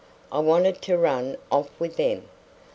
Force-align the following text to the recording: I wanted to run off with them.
I 0.31 0.39
wanted 0.39 0.81
to 0.81 0.97
run 0.97 1.37
off 1.51 1.69
with 1.79 1.97
them. 1.97 2.27